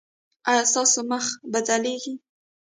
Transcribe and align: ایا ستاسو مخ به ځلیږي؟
ایا 0.49 0.63
ستاسو 0.71 0.99
مخ 1.11 1.25
به 1.51 1.59
ځلیږي؟ 1.67 2.13